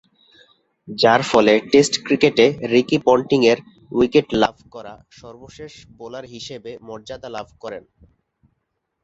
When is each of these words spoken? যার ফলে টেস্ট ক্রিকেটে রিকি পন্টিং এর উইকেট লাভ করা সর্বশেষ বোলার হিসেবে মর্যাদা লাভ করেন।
যার 0.87 1.21
ফলে 1.23 1.53
টেস্ট 1.71 1.93
ক্রিকেটে 2.05 2.45
রিকি 2.71 2.97
পন্টিং 3.07 3.39
এর 3.51 3.59
উইকেট 3.91 4.27
লাভ 4.41 4.55
করা 4.71 4.93
সর্বশেষ 5.19 5.73
বোলার 5.97 6.25
হিসেবে 6.33 6.71
মর্যাদা 6.87 7.29
লাভ 7.29 7.47
করেন। 7.63 7.83